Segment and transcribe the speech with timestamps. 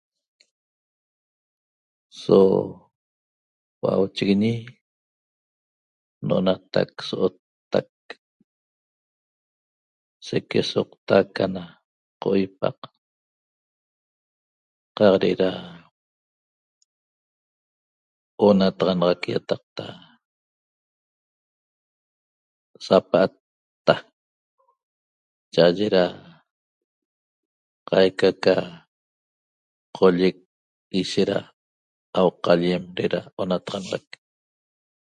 [2.21, 2.37] So
[3.79, 4.53] hua'auchiguiñi
[6.27, 7.91] n'onatac so'ottac
[10.25, 11.63] sequesoqtac ana
[12.21, 12.79] qoipaq
[14.97, 15.49] qaq de'eda
[18.47, 19.85] onataxanaxac ýataqta
[22.85, 23.93] sapa'atta
[25.53, 26.05] cha'aye da
[27.89, 28.55] qaica ca
[29.97, 30.35] qollec
[31.01, 31.39] ishet da
[32.21, 34.07] auqallem de'eda onataxanaxac